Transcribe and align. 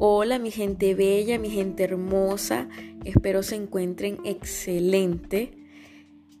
Hola 0.00 0.38
mi 0.38 0.52
gente 0.52 0.94
bella, 0.94 1.40
mi 1.40 1.50
gente 1.50 1.82
hermosa, 1.82 2.68
espero 3.04 3.42
se 3.42 3.56
encuentren 3.56 4.18
excelente. 4.24 5.50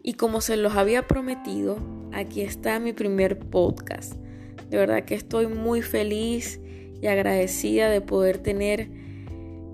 Y 0.00 0.12
como 0.12 0.40
se 0.40 0.56
los 0.56 0.76
había 0.76 1.08
prometido, 1.08 1.76
aquí 2.12 2.42
está 2.42 2.78
mi 2.78 2.92
primer 2.92 3.36
podcast. 3.40 4.12
De 4.70 4.76
verdad 4.76 5.04
que 5.04 5.16
estoy 5.16 5.48
muy 5.48 5.82
feliz 5.82 6.60
y 7.02 7.08
agradecida 7.08 7.90
de 7.90 8.00
poder 8.00 8.38
tener 8.38 8.92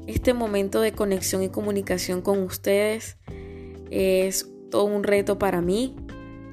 este 0.06 0.32
momento 0.32 0.80
de 0.80 0.92
conexión 0.92 1.42
y 1.42 1.50
comunicación 1.50 2.22
con 2.22 2.38
ustedes. 2.38 3.18
Es 3.90 4.50
todo 4.70 4.84
un 4.84 5.02
reto 5.02 5.38
para 5.38 5.60
mí. 5.60 5.94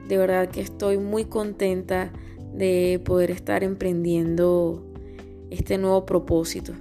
De 0.05 0.17
verdad 0.17 0.49
que 0.49 0.59
estoy 0.59 0.97
muy 0.97 1.23
contenta 1.23 2.11
de 2.53 3.01
poder 3.05 3.31
estar 3.31 3.63
emprendiendo 3.63 4.85
este 5.49 5.77
nuevo 5.77 6.05
propósito 6.05 6.73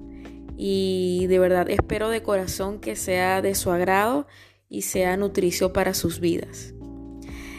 y 0.63 1.27
de 1.29 1.39
verdad 1.39 1.71
espero 1.71 2.11
de 2.11 2.23
corazón 2.23 2.81
que 2.81 2.95
sea 2.95 3.41
de 3.41 3.55
su 3.55 3.71
agrado 3.71 4.27
y 4.69 4.83
sea 4.83 5.17
nutricio 5.17 5.73
para 5.73 5.95
sus 5.95 6.21
vidas. 6.21 6.75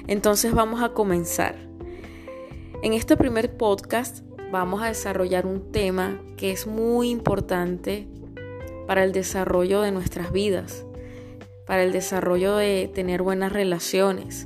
Entonces 0.05 0.53
vamos 0.53 0.83
a 0.83 0.89
comenzar. 0.89 1.55
En 2.83 2.93
este 2.93 3.17
primer 3.17 3.57
podcast 3.57 4.19
vamos 4.51 4.83
a 4.83 4.89
desarrollar 4.89 5.47
un 5.47 5.71
tema 5.71 6.21
que 6.37 6.51
es 6.51 6.67
muy 6.67 7.09
importante 7.09 8.07
para 8.85 9.03
el 9.03 9.13
desarrollo 9.13 9.81
de 9.81 9.91
nuestras 9.91 10.31
vidas, 10.31 10.85
para 11.65 11.81
el 11.81 11.93
desarrollo 11.93 12.55
de 12.55 12.87
tener 12.93 13.23
buenas 13.23 13.51
relaciones. 13.51 14.45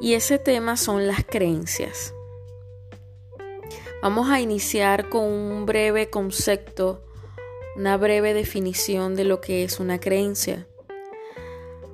Y 0.00 0.14
ese 0.14 0.38
tema 0.38 0.76
son 0.76 1.08
las 1.08 1.24
creencias. 1.24 2.14
Vamos 4.02 4.30
a 4.30 4.40
iniciar 4.40 5.08
con 5.08 5.22
un 5.22 5.64
breve 5.64 6.10
concepto, 6.10 7.04
una 7.76 7.96
breve 7.96 8.34
definición 8.34 9.14
de 9.14 9.22
lo 9.22 9.40
que 9.40 9.62
es 9.62 9.78
una 9.78 10.00
creencia. 10.00 10.66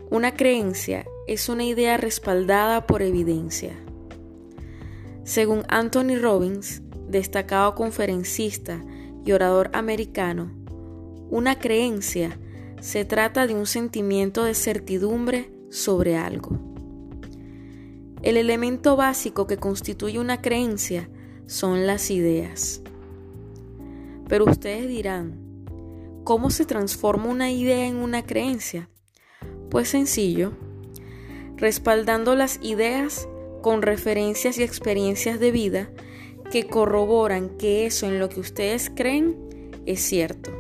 Una 0.09 0.35
creencia 0.35 1.05
es 1.27 1.51
una 1.51 1.65
idea 1.65 1.99
respaldada 1.99 2.87
por 2.87 3.03
evidencia. 3.03 3.77
Según 5.25 5.65
Anthony 5.69 6.17
Robbins, 6.19 6.81
destacado 7.09 7.75
conferencista 7.75 8.83
y 9.27 9.33
orador 9.33 9.69
americano, 9.75 10.51
una 11.29 11.59
creencia 11.59 12.39
se 12.81 13.05
trata 13.05 13.47
de 13.47 13.53
un 13.53 13.67
sentimiento 13.67 14.45
de 14.45 14.55
certidumbre 14.55 15.53
sobre 15.69 16.17
algo. 16.17 16.59
El 18.23 18.39
elemento 18.39 18.97
básico 18.97 19.47
que 19.47 19.59
constituye 19.59 20.19
una 20.19 20.41
creencia 20.41 21.11
son 21.49 21.87
las 21.87 22.11
ideas. 22.11 22.83
Pero 24.29 24.45
ustedes 24.45 24.87
dirán, 24.87 25.65
¿cómo 26.23 26.51
se 26.51 26.67
transforma 26.67 27.31
una 27.31 27.51
idea 27.51 27.87
en 27.87 27.97
una 27.97 28.25
creencia? 28.25 28.91
Pues 29.71 29.89
sencillo, 29.89 30.53
respaldando 31.57 32.37
las 32.37 32.61
ideas 32.63 33.29
con 33.63 33.81
referencias 33.81 34.59
y 34.59 34.63
experiencias 34.63 35.41
de 35.41 35.51
vida 35.51 35.91
que 36.51 36.67
corroboran 36.67 37.57
que 37.57 37.87
eso 37.87 38.07
en 38.07 38.19
lo 38.19 38.29
que 38.29 38.41
ustedes 38.41 38.93
creen 38.95 39.37
es 39.87 40.01
cierto. 40.01 40.53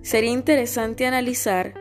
Sería 0.00 0.30
interesante 0.30 1.06
analizar 1.06 1.74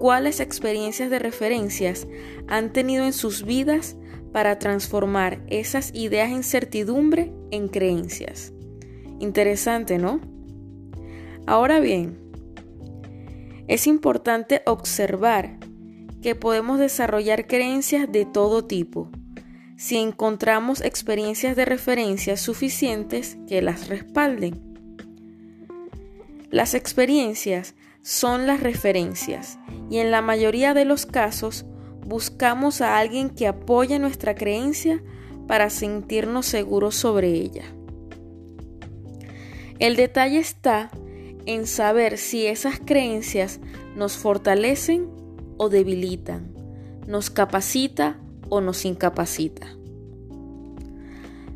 cuáles 0.00 0.40
experiencias 0.40 1.08
de 1.08 1.20
referencias 1.20 2.08
han 2.48 2.72
tenido 2.72 3.04
en 3.04 3.12
sus 3.12 3.44
vidas 3.44 3.96
para 4.34 4.58
transformar 4.58 5.44
esas 5.46 5.94
ideas 5.94 6.32
en 6.32 6.42
certidumbre 6.42 7.32
en 7.52 7.68
creencias. 7.68 8.52
Interesante, 9.20 9.96
¿no? 9.96 10.20
Ahora 11.46 11.78
bien, 11.78 12.18
es 13.68 13.86
importante 13.86 14.62
observar 14.66 15.60
que 16.20 16.34
podemos 16.34 16.80
desarrollar 16.80 17.46
creencias 17.46 18.10
de 18.10 18.24
todo 18.24 18.64
tipo 18.64 19.08
si 19.76 19.98
encontramos 19.98 20.80
experiencias 20.80 21.54
de 21.54 21.64
referencia 21.64 22.36
suficientes 22.36 23.38
que 23.46 23.62
las 23.62 23.86
respalden. 23.86 24.60
Las 26.50 26.74
experiencias 26.74 27.76
son 28.02 28.48
las 28.48 28.58
referencias 28.58 29.60
y 29.88 29.98
en 29.98 30.10
la 30.10 30.22
mayoría 30.22 30.74
de 30.74 30.86
los 30.86 31.06
casos 31.06 31.66
buscamos 32.04 32.80
a 32.80 32.98
alguien 32.98 33.30
que 33.30 33.46
apoye 33.46 33.98
nuestra 33.98 34.34
creencia 34.34 35.02
para 35.46 35.70
sentirnos 35.70 36.46
seguros 36.46 36.94
sobre 36.94 37.28
ella. 37.28 37.64
El 39.78 39.96
detalle 39.96 40.38
está 40.38 40.90
en 41.46 41.66
saber 41.66 42.18
si 42.18 42.46
esas 42.46 42.80
creencias 42.80 43.60
nos 43.96 44.16
fortalecen 44.16 45.08
o 45.56 45.68
debilitan, 45.68 46.54
nos 47.06 47.30
capacita 47.30 48.18
o 48.48 48.60
nos 48.60 48.84
incapacita. 48.84 49.66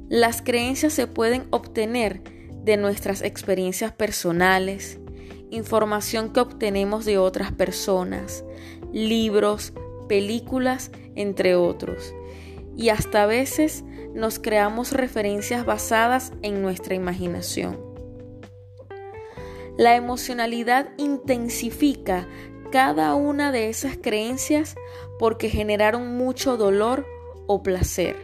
Las 0.09 0.43
creencias 0.43 0.93
se 0.93 1.07
pueden 1.07 1.47
obtener 1.51 2.23
de 2.65 2.77
nuestras 2.77 3.23
experiencias 3.23 3.93
personales, 3.93 4.99
información 5.51 6.33
que 6.33 6.41
obtenemos 6.41 7.05
de 7.05 7.19
otras 7.19 7.53
personas, 7.53 8.45
libros, 8.93 9.73
películas, 10.09 10.91
entre 11.15 11.55
otros. 11.55 12.15
Y 12.77 12.89
hasta 12.89 13.25
a 13.25 13.27
veces 13.27 13.85
nos 14.15 14.39
creamos 14.39 14.93
referencias 14.93 15.65
basadas 15.65 16.33
en 16.43 16.63
nuestra 16.63 16.95
imaginación. 16.95 17.79
La 19.77 19.95
emocionalidad 19.95 20.89
intensifica 20.97 22.27
cada 22.73 23.15
una 23.15 23.53
de 23.53 23.69
esas 23.69 23.97
creencias 23.97 24.75
porque 25.19 25.49
generaron 25.49 26.17
mucho 26.17 26.57
dolor 26.57 27.07
o 27.47 27.63
placer. 27.63 28.17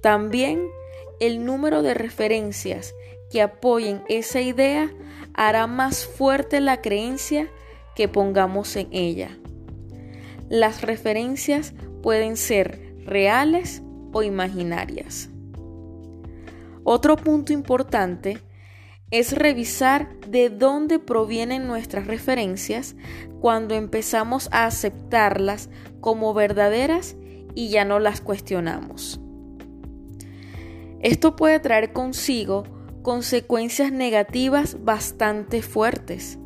También 0.00 0.66
el 1.20 1.44
número 1.44 1.82
de 1.82 1.94
referencias 1.94 2.94
que 3.30 3.42
apoyen 3.42 4.02
esa 4.08 4.40
idea 4.40 4.90
hará 5.34 5.66
más 5.66 6.06
fuerte 6.06 6.60
la 6.60 6.80
creencia 6.80 7.48
que 7.94 8.08
pongamos 8.08 8.74
en 8.76 8.88
ella. 8.92 9.39
Las 10.50 10.82
referencias 10.82 11.74
pueden 12.02 12.36
ser 12.36 12.96
reales 13.06 13.84
o 14.12 14.24
imaginarias. 14.24 15.30
Otro 16.82 17.14
punto 17.14 17.52
importante 17.52 18.38
es 19.12 19.32
revisar 19.32 20.18
de 20.26 20.50
dónde 20.50 20.98
provienen 20.98 21.68
nuestras 21.68 22.08
referencias 22.08 22.96
cuando 23.40 23.76
empezamos 23.76 24.48
a 24.50 24.66
aceptarlas 24.66 25.70
como 26.00 26.34
verdaderas 26.34 27.14
y 27.54 27.68
ya 27.68 27.84
no 27.84 28.00
las 28.00 28.20
cuestionamos. 28.20 29.20
Esto 30.98 31.36
puede 31.36 31.60
traer 31.60 31.92
consigo 31.92 32.64
consecuencias 33.02 33.92
negativas 33.92 34.78
bastante 34.84 35.62
fuertes. 35.62 36.38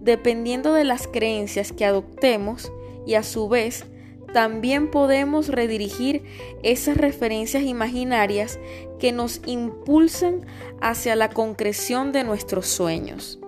Dependiendo 0.00 0.74
de 0.74 0.82
las 0.82 1.06
creencias 1.06 1.70
que 1.70 1.84
adoptemos, 1.84 2.72
y 3.06 3.14
a 3.14 3.22
su 3.22 3.48
vez 3.48 3.86
también 4.32 4.90
podemos 4.90 5.48
redirigir 5.48 6.24
esas 6.62 6.96
referencias 6.96 7.62
imaginarias 7.62 8.58
que 8.98 9.12
nos 9.12 9.40
impulsan 9.46 10.44
hacia 10.80 11.16
la 11.16 11.30
concreción 11.30 12.12
de 12.12 12.24
nuestros 12.24 12.66
sueños. 12.66 13.38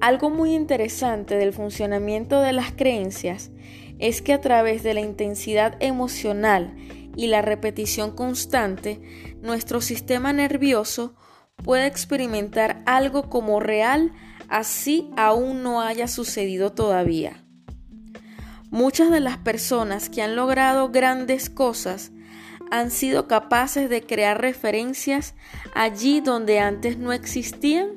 Algo 0.00 0.30
muy 0.30 0.54
interesante 0.54 1.36
del 1.36 1.52
funcionamiento 1.52 2.40
de 2.40 2.52
las 2.52 2.72
creencias 2.72 3.50
es 3.98 4.22
que 4.22 4.32
a 4.32 4.40
través 4.40 4.82
de 4.82 4.94
la 4.94 5.00
intensidad 5.00 5.76
emocional 5.80 6.74
y 7.16 7.26
la 7.26 7.42
repetición 7.42 8.12
constante, 8.12 9.00
nuestro 9.42 9.80
sistema 9.80 10.32
nervioso 10.32 11.14
puede 11.62 11.86
experimentar 11.86 12.82
algo 12.86 13.28
como 13.28 13.60
real 13.60 14.12
así 14.50 15.10
aún 15.16 15.62
no 15.62 15.80
haya 15.80 16.08
sucedido 16.08 16.72
todavía. 16.72 17.44
Muchas 18.70 19.10
de 19.10 19.20
las 19.20 19.38
personas 19.38 20.10
que 20.10 20.22
han 20.22 20.36
logrado 20.36 20.90
grandes 20.90 21.50
cosas 21.50 22.12
han 22.70 22.90
sido 22.90 23.26
capaces 23.26 23.90
de 23.90 24.02
crear 24.02 24.40
referencias 24.40 25.34
allí 25.74 26.20
donde 26.20 26.60
antes 26.60 26.98
no 26.98 27.12
existían 27.12 27.88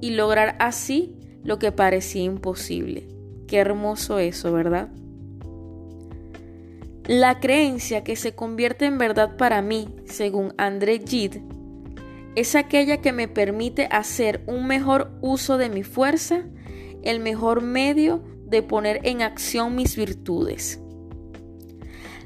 y 0.00 0.10
lograr 0.10 0.56
así 0.58 1.16
lo 1.44 1.58
que 1.58 1.70
parecía 1.70 2.22
imposible. 2.22 3.08
Qué 3.46 3.58
hermoso 3.58 4.18
eso, 4.18 4.52
¿verdad? 4.52 4.88
La 7.06 7.40
creencia 7.40 8.04
que 8.04 8.16
se 8.16 8.34
convierte 8.34 8.86
en 8.86 8.98
verdad 8.98 9.36
para 9.36 9.62
mí, 9.62 9.88
según 10.06 10.54
André 10.56 11.00
Gide, 11.04 11.44
es 12.34 12.54
aquella 12.54 13.00
que 13.00 13.12
me 13.12 13.28
permite 13.28 13.88
hacer 13.90 14.42
un 14.46 14.66
mejor 14.66 15.10
uso 15.20 15.58
de 15.58 15.68
mi 15.68 15.82
fuerza, 15.82 16.44
el 17.02 17.20
mejor 17.20 17.62
medio 17.62 18.22
de 18.46 18.62
poner 18.62 19.00
en 19.04 19.22
acción 19.22 19.74
mis 19.74 19.96
virtudes. 19.96 20.80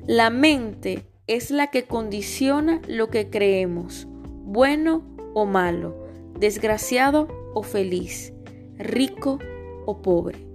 La 0.06 0.30
mente 0.30 1.08
es 1.26 1.50
la 1.50 1.68
que 1.68 1.84
condiciona 1.84 2.80
lo 2.86 3.10
que 3.10 3.30
creemos, 3.30 4.06
bueno 4.44 5.04
o 5.34 5.44
malo, 5.44 6.06
desgraciado 6.38 7.26
o 7.54 7.62
feliz, 7.62 8.32
rico 8.78 9.38
o 9.86 10.02
pobre. 10.02 10.46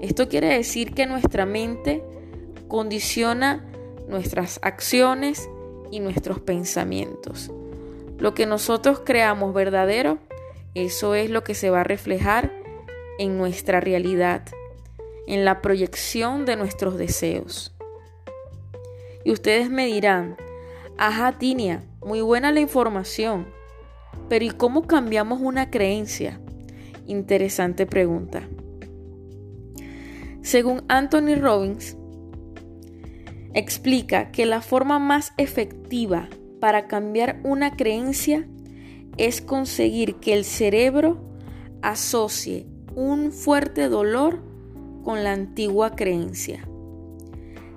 Esto 0.00 0.28
quiere 0.28 0.48
decir 0.48 0.94
que 0.94 1.06
nuestra 1.06 1.46
mente 1.46 2.04
condiciona 2.68 3.64
nuestras 4.08 4.60
acciones 4.62 5.48
y 5.90 6.00
nuestros 6.00 6.40
pensamientos. 6.40 7.50
Lo 8.18 8.34
que 8.34 8.46
nosotros 8.46 9.02
creamos 9.04 9.54
verdadero, 9.54 10.18
eso 10.74 11.14
es 11.14 11.30
lo 11.30 11.44
que 11.44 11.54
se 11.54 11.70
va 11.70 11.80
a 11.80 11.84
reflejar 11.84 12.52
en 13.18 13.38
nuestra 13.38 13.80
realidad, 13.80 14.42
en 15.26 15.44
la 15.44 15.60
proyección 15.60 16.44
de 16.44 16.56
nuestros 16.56 16.96
deseos. 16.96 17.74
Y 19.24 19.32
ustedes 19.32 19.70
me 19.70 19.86
dirán, 19.86 20.36
ajá 20.98 21.38
Tinia, 21.38 21.84
muy 22.04 22.20
buena 22.20 22.52
la 22.52 22.60
información, 22.60 23.46
pero 24.28 24.44
¿y 24.44 24.50
cómo 24.50 24.86
cambiamos 24.86 25.40
una 25.40 25.70
creencia? 25.70 26.40
Interesante 27.06 27.86
pregunta. 27.86 28.42
Según 30.42 30.84
Anthony 30.88 31.36
Robbins, 31.40 31.96
explica 33.54 34.30
que 34.30 34.44
la 34.44 34.60
forma 34.60 34.98
más 34.98 35.32
efectiva 35.38 36.28
para 36.64 36.86
cambiar 36.86 37.40
una 37.44 37.76
creencia 37.76 38.48
es 39.18 39.42
conseguir 39.42 40.14
que 40.14 40.32
el 40.32 40.46
cerebro 40.46 41.18
asocie 41.82 42.66
un 42.94 43.32
fuerte 43.32 43.90
dolor 43.90 44.42
con 45.02 45.24
la 45.24 45.32
antigua 45.32 45.94
creencia. 45.94 46.66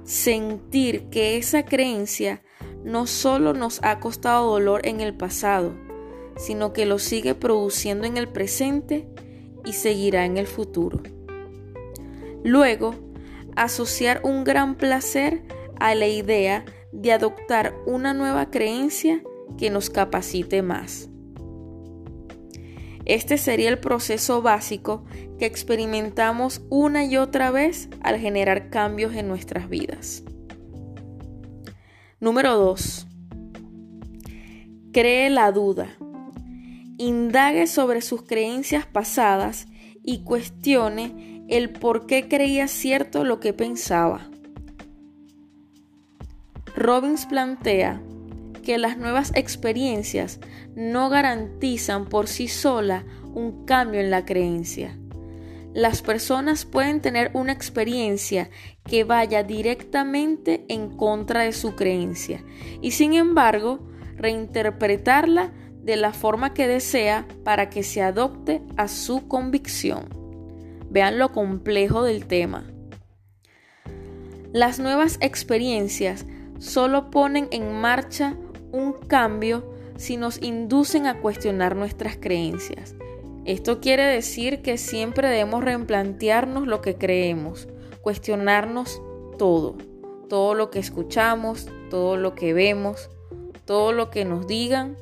Sentir 0.05 1.09
que 1.09 1.35
esa 1.35 1.65
creencia 1.65 2.41
no 2.85 3.07
solo 3.07 3.51
nos 3.51 3.83
ha 3.83 3.99
costado 3.99 4.51
dolor 4.51 4.87
en 4.87 5.01
el 5.01 5.13
pasado, 5.13 5.73
sino 6.37 6.71
que 6.71 6.85
lo 6.85 6.97
sigue 6.97 7.35
produciendo 7.35 8.07
en 8.07 8.15
el 8.15 8.29
presente 8.29 9.05
y 9.65 9.73
seguirá 9.73 10.23
en 10.23 10.37
el 10.37 10.47
futuro. 10.47 11.01
Luego, 12.41 12.95
asociar 13.57 14.21
un 14.23 14.45
gran 14.45 14.75
placer 14.75 15.43
a 15.77 15.93
la 15.93 16.07
idea 16.07 16.63
de 16.97 17.13
adoptar 17.13 17.75
una 17.85 18.13
nueva 18.13 18.49
creencia 18.49 19.21
que 19.57 19.69
nos 19.69 19.91
capacite 19.91 20.63
más. 20.63 21.09
Este 23.05 23.37
sería 23.37 23.69
el 23.69 23.79
proceso 23.79 24.41
básico 24.41 25.05
que 25.37 25.45
experimentamos 25.45 26.61
una 26.69 27.05
y 27.05 27.17
otra 27.17 27.51
vez 27.51 27.87
al 28.01 28.17
generar 28.17 28.69
cambios 28.69 29.13
en 29.13 29.27
nuestras 29.27 29.69
vidas. 29.69 30.23
Número 32.19 32.57
2. 32.57 33.07
Cree 34.91 35.29
la 35.29 35.51
duda. 35.51 35.95
Indague 36.97 37.67
sobre 37.67 38.01
sus 38.01 38.23
creencias 38.23 38.87
pasadas 38.87 39.67
y 40.03 40.23
cuestione 40.23 41.45
el 41.47 41.69
por 41.69 42.07
qué 42.07 42.27
creía 42.27 42.67
cierto 42.67 43.23
lo 43.23 43.39
que 43.39 43.53
pensaba. 43.53 44.31
Robbins 46.77 47.25
plantea 47.25 47.99
que 48.63 48.77
las 48.77 48.99
nuevas 48.99 49.31
experiencias 49.33 50.39
no 50.75 51.09
garantizan 51.09 52.05
por 52.05 52.27
sí 52.27 52.47
sola 52.47 53.03
un 53.33 53.65
cambio 53.65 53.99
en 53.99 54.11
la 54.11 54.25
creencia. 54.25 54.95
Las 55.73 56.03
personas 56.03 56.65
pueden 56.65 57.01
tener 57.01 57.31
una 57.33 57.51
experiencia 57.51 58.51
que 58.83 59.03
vaya 59.03 59.41
directamente 59.41 60.65
en 60.69 60.95
contra 60.95 61.41
de 61.41 61.51
su 61.51 61.75
creencia 61.75 62.43
y 62.79 62.91
sin 62.91 63.13
embargo 63.13 63.79
reinterpretarla 64.15 65.51
de 65.81 65.95
la 65.95 66.13
forma 66.13 66.53
que 66.53 66.67
desea 66.67 67.27
para 67.43 67.71
que 67.71 67.81
se 67.81 68.03
adopte 68.03 68.61
a 68.75 68.87
su 68.87 69.27
convicción. 69.27 70.09
Vean 70.91 71.17
lo 71.17 71.31
complejo 71.31 72.03
del 72.03 72.27
tema. 72.27 72.65
Las 74.53 74.77
nuevas 74.77 75.17
experiencias 75.21 76.27
solo 76.59 77.09
ponen 77.09 77.47
en 77.51 77.73
marcha 77.73 78.35
un 78.71 78.93
cambio 78.93 79.63
si 79.97 80.17
nos 80.17 80.41
inducen 80.41 81.07
a 81.07 81.19
cuestionar 81.19 81.75
nuestras 81.75 82.17
creencias. 82.17 82.95
Esto 83.45 83.79
quiere 83.79 84.03
decir 84.03 84.61
que 84.61 84.77
siempre 84.77 85.29
debemos 85.29 85.63
replantearnos 85.63 86.67
lo 86.67 86.81
que 86.81 86.95
creemos, 86.95 87.67
cuestionarnos 88.01 89.01
todo, 89.37 89.75
todo 90.29 90.53
lo 90.53 90.69
que 90.69 90.79
escuchamos, 90.79 91.67
todo 91.89 92.17
lo 92.17 92.35
que 92.35 92.53
vemos, 92.53 93.09
todo 93.65 93.93
lo 93.93 94.09
que 94.09 94.25
nos 94.25 94.47
digan, 94.47 94.97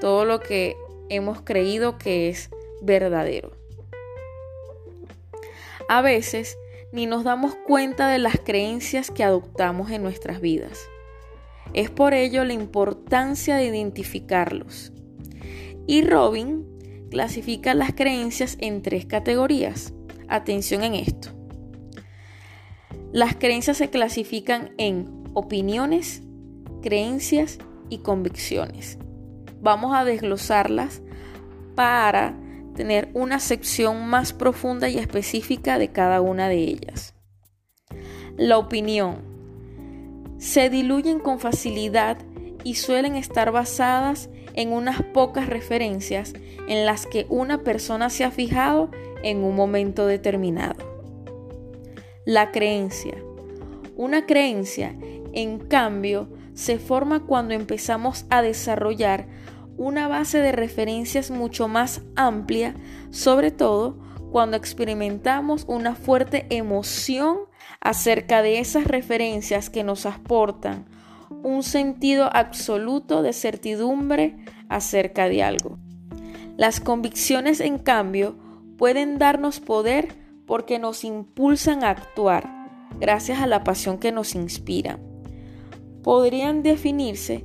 todo 0.00 0.24
lo 0.24 0.40
que 0.40 0.76
hemos 1.10 1.42
creído 1.42 1.98
que 1.98 2.28
es 2.28 2.50
verdadero. 2.80 3.52
A 5.88 6.00
veces 6.00 6.56
ni 6.92 7.06
nos 7.06 7.24
damos 7.24 7.54
cuenta 7.54 8.08
de 8.08 8.18
las 8.18 8.38
creencias 8.38 9.10
que 9.10 9.24
adoptamos 9.24 9.90
en 9.90 10.02
nuestras 10.02 10.40
vidas. 10.40 10.78
Es 11.72 11.90
por 11.90 12.12
ello 12.12 12.44
la 12.44 12.52
importancia 12.52 13.56
de 13.56 13.66
identificarlos. 13.66 14.92
Y 15.86 16.02
Robin 16.02 16.66
clasifica 17.10 17.74
las 17.74 17.94
creencias 17.94 18.56
en 18.60 18.82
tres 18.82 19.06
categorías. 19.06 19.94
Atención 20.28 20.82
en 20.82 20.94
esto. 20.94 21.28
Las 23.10 23.36
creencias 23.36 23.78
se 23.78 23.90
clasifican 23.90 24.72
en 24.78 25.24
opiniones, 25.34 26.22
creencias 26.82 27.58
y 27.88 27.98
convicciones. 27.98 28.98
Vamos 29.60 29.94
a 29.94 30.04
desglosarlas 30.04 31.02
para 31.74 32.34
tener 32.74 33.10
una 33.14 33.38
sección 33.38 34.06
más 34.06 34.32
profunda 34.32 34.88
y 34.88 34.98
específica 34.98 35.78
de 35.78 35.88
cada 35.88 36.20
una 36.20 36.48
de 36.48 36.58
ellas. 36.58 37.14
La 38.36 38.58
opinión. 38.58 39.30
Se 40.38 40.70
diluyen 40.70 41.20
con 41.20 41.38
facilidad 41.38 42.18
y 42.64 42.74
suelen 42.74 43.16
estar 43.16 43.52
basadas 43.52 44.28
en 44.54 44.72
unas 44.72 45.02
pocas 45.02 45.48
referencias 45.48 46.34
en 46.68 46.86
las 46.86 47.06
que 47.06 47.26
una 47.28 47.62
persona 47.62 48.10
se 48.10 48.24
ha 48.24 48.30
fijado 48.30 48.90
en 49.22 49.44
un 49.44 49.54
momento 49.54 50.06
determinado. 50.06 50.76
La 52.24 52.50
creencia. 52.50 53.14
Una 53.96 54.26
creencia, 54.26 54.96
en 55.32 55.58
cambio, 55.58 56.28
se 56.54 56.78
forma 56.78 57.26
cuando 57.26 57.54
empezamos 57.54 58.26
a 58.30 58.42
desarrollar 58.42 59.26
una 59.76 60.08
base 60.08 60.38
de 60.38 60.52
referencias 60.52 61.30
mucho 61.30 61.68
más 61.68 62.02
amplia, 62.16 62.74
sobre 63.10 63.50
todo 63.50 63.98
cuando 64.30 64.56
experimentamos 64.56 65.64
una 65.68 65.94
fuerte 65.94 66.46
emoción 66.50 67.38
acerca 67.80 68.42
de 68.42 68.58
esas 68.58 68.84
referencias 68.84 69.70
que 69.70 69.84
nos 69.84 70.06
aportan 70.06 70.86
un 71.42 71.62
sentido 71.62 72.28
absoluto 72.32 73.22
de 73.22 73.32
certidumbre 73.32 74.36
acerca 74.68 75.28
de 75.28 75.42
algo. 75.42 75.78
Las 76.56 76.80
convicciones, 76.80 77.60
en 77.60 77.78
cambio, 77.78 78.36
pueden 78.76 79.18
darnos 79.18 79.60
poder 79.60 80.16
porque 80.46 80.78
nos 80.78 81.04
impulsan 81.04 81.82
a 81.84 81.90
actuar, 81.90 82.48
gracias 83.00 83.40
a 83.40 83.46
la 83.46 83.64
pasión 83.64 83.98
que 83.98 84.12
nos 84.12 84.34
inspira. 84.34 84.98
Podrían 86.02 86.62
definirse 86.62 87.44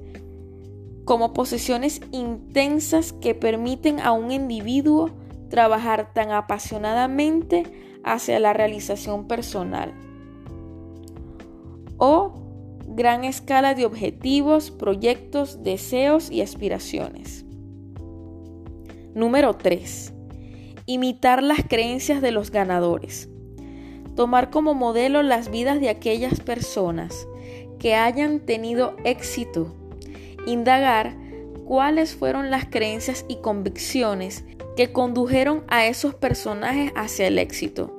como 1.08 1.32
posesiones 1.32 2.02
intensas 2.12 3.14
que 3.14 3.34
permiten 3.34 4.02
a 4.02 4.12
un 4.12 4.30
individuo 4.30 5.10
trabajar 5.50 6.14
tan 6.14 6.32
apasionadamente 6.32 7.64
hacia 8.04 8.42
la 8.42 8.52
realización 8.52 9.26
personal. 9.26 9.94
O 11.96 12.34
gran 12.90 13.24
escala 13.24 13.74
de 13.74 13.86
objetivos, 13.86 14.70
proyectos, 14.70 15.64
deseos 15.64 16.30
y 16.30 16.42
aspiraciones. 16.42 17.46
Número 19.16 19.56
3. 19.56 20.14
Imitar 20.88 21.42
las 21.42 21.64
creencias 21.66 22.22
de 22.22 22.32
los 22.32 22.52
ganadores. 22.52 23.30
Tomar 24.18 24.50
como 24.50 24.74
modelo 24.74 25.24
las 25.24 25.50
vidas 25.52 25.80
de 25.80 25.88
aquellas 25.88 26.42
personas 26.42 27.30
que 27.80 27.96
hayan 27.96 28.42
tenido 28.42 28.98
éxito 29.06 29.77
indagar 30.48 31.16
cuáles 31.66 32.16
fueron 32.16 32.50
las 32.50 32.66
creencias 32.66 33.26
y 33.28 33.38
convicciones 33.38 34.46
que 34.76 34.92
condujeron 34.92 35.64
a 35.68 35.86
esos 35.86 36.16
personajes 36.16 36.92
hacia 36.96 37.28
el 37.28 37.38
éxito. 37.38 37.94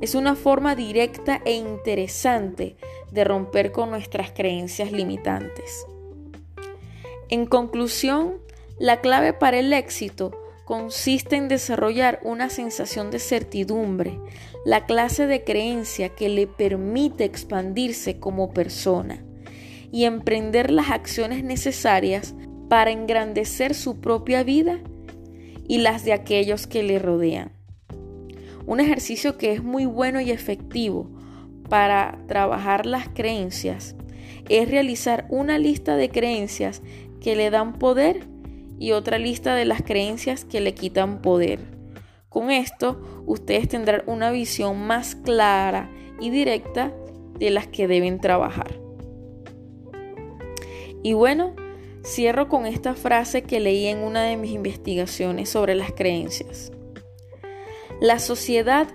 Es 0.00 0.14
una 0.14 0.36
forma 0.36 0.76
directa 0.76 1.42
e 1.44 1.54
interesante 1.54 2.76
de 3.10 3.24
romper 3.24 3.72
con 3.72 3.90
nuestras 3.90 4.30
creencias 4.30 4.92
limitantes. 4.92 5.86
En 7.28 7.46
conclusión, 7.46 8.34
la 8.78 9.00
clave 9.00 9.32
para 9.32 9.58
el 9.58 9.72
éxito 9.72 10.32
consiste 10.64 11.36
en 11.36 11.48
desarrollar 11.48 12.20
una 12.22 12.50
sensación 12.50 13.10
de 13.10 13.18
certidumbre, 13.18 14.20
la 14.64 14.84
clase 14.84 15.26
de 15.26 15.44
creencia 15.44 16.10
que 16.10 16.28
le 16.28 16.46
permite 16.46 17.24
expandirse 17.24 18.20
como 18.20 18.52
persona 18.52 19.24
y 19.96 20.04
emprender 20.04 20.70
las 20.70 20.90
acciones 20.90 21.42
necesarias 21.42 22.34
para 22.68 22.90
engrandecer 22.90 23.72
su 23.72 23.98
propia 23.98 24.42
vida 24.42 24.78
y 25.66 25.78
las 25.78 26.04
de 26.04 26.12
aquellos 26.12 26.66
que 26.66 26.82
le 26.82 26.98
rodean. 26.98 27.50
Un 28.66 28.80
ejercicio 28.80 29.38
que 29.38 29.52
es 29.52 29.64
muy 29.64 29.86
bueno 29.86 30.20
y 30.20 30.30
efectivo 30.30 31.08
para 31.70 32.18
trabajar 32.28 32.84
las 32.84 33.08
creencias 33.08 33.96
es 34.50 34.70
realizar 34.70 35.24
una 35.30 35.56
lista 35.56 35.96
de 35.96 36.10
creencias 36.10 36.82
que 37.22 37.34
le 37.34 37.48
dan 37.48 37.78
poder 37.78 38.26
y 38.78 38.92
otra 38.92 39.18
lista 39.18 39.54
de 39.54 39.64
las 39.64 39.80
creencias 39.80 40.44
que 40.44 40.60
le 40.60 40.74
quitan 40.74 41.22
poder. 41.22 41.60
Con 42.28 42.50
esto, 42.50 43.00
ustedes 43.24 43.66
tendrán 43.66 44.02
una 44.04 44.30
visión 44.30 44.78
más 44.78 45.14
clara 45.14 45.90
y 46.20 46.28
directa 46.28 46.92
de 47.38 47.48
las 47.48 47.66
que 47.66 47.88
deben 47.88 48.20
trabajar. 48.20 48.85
Y 51.06 51.12
bueno, 51.12 51.54
cierro 52.04 52.48
con 52.48 52.66
esta 52.66 52.96
frase 52.96 53.44
que 53.44 53.60
leí 53.60 53.86
en 53.86 53.98
una 53.98 54.24
de 54.24 54.36
mis 54.36 54.50
investigaciones 54.50 55.48
sobre 55.48 55.76
las 55.76 55.92
creencias. 55.92 56.72
La 58.00 58.18
sociedad 58.18 58.88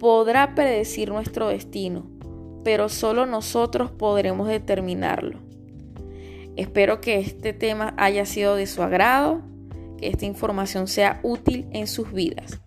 podrá 0.00 0.56
predecir 0.56 1.10
nuestro 1.10 1.46
destino, 1.46 2.10
pero 2.64 2.88
solo 2.88 3.26
nosotros 3.26 3.92
podremos 3.92 4.48
determinarlo. 4.48 5.38
Espero 6.56 7.00
que 7.00 7.20
este 7.20 7.52
tema 7.52 7.94
haya 7.96 8.26
sido 8.26 8.56
de 8.56 8.66
su 8.66 8.82
agrado, 8.82 9.42
que 9.98 10.08
esta 10.08 10.24
información 10.24 10.88
sea 10.88 11.20
útil 11.22 11.68
en 11.70 11.86
sus 11.86 12.12
vidas. 12.12 12.60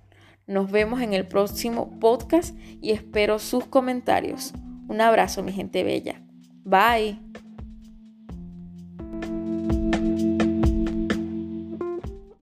Nos 0.47 0.71
vemos 0.71 1.01
en 1.01 1.13
el 1.13 1.27
próximo 1.27 1.99
podcast 1.99 2.57
y 2.81 2.91
espero 2.91 3.39
sus 3.39 3.65
comentarios. 3.65 4.53
Un 4.87 5.01
abrazo, 5.01 5.43
mi 5.43 5.51
gente 5.51 5.83
bella. 5.83 6.21
Bye. 6.63 7.44